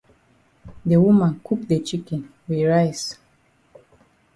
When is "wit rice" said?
2.47-3.07